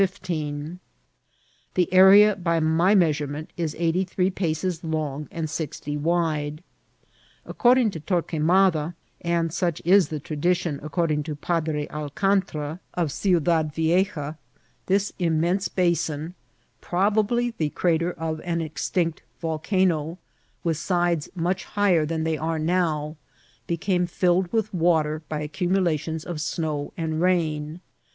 The 0.01 0.79
area, 1.93 2.35
by 2.35 2.59
my 2.59 2.95
measurement, 2.95 3.51
is 3.55 3.75
eighty 3.77 4.03
three 4.03 4.31
paces 4.31 4.83
long 4.83 5.27
and 5.29 5.47
sixty 5.47 5.95
wide. 5.95 6.63
According 7.45 7.91
to 7.91 7.99
Torquemada 7.99 8.95
(and 9.23 9.53
such 9.53 9.79
is 9.85 10.07
the 10.07 10.19
tradition 10.19 10.79
according 10.81 11.21
to 11.21 11.35
Padre 11.35 11.87
Alcantra, 11.89 12.79
S76 12.97 13.03
INCIDIMTS 13.03 13.03
OF 13.03 13.03
TKATIL. 13.03 13.03
ot 13.03 13.11
Ciudad 13.11 13.73
Vieja), 13.75 14.37
this 14.87 15.13
immense 15.19 15.67
basin, 15.67 16.33
probably 16.81 17.51
the 17.59 17.69
cra 17.69 17.99
ter 17.99 18.09
of 18.09 18.41
an 18.43 18.59
extinct 18.59 19.21
yolcanoy 19.43 20.17
with 20.63 20.77
sides 20.77 21.29
much 21.35 21.65
higher 21.65 22.07
than 22.07 22.23
they 22.23 22.39
are 22.39 22.57
now, 22.57 23.17
became 23.67 24.07
filled 24.07 24.51
with 24.51 24.73
water 24.73 25.21
by 25.29 25.47
accimmlations 25.47 26.25
of 26.25 26.41
snow 26.41 26.91
and 26.97 27.21
rain. 27.21 27.81